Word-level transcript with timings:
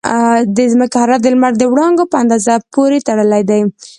د 0.55 0.57
ځمکې 0.71 0.97
حرارت 1.01 1.21
د 1.23 1.27
لمر 1.33 1.53
د 1.57 1.63
وړانګو 1.71 2.09
په 2.11 2.15
اندازه 2.23 2.53
پورې 2.73 2.97
تړلی 3.07 3.43
دی. 3.49 3.61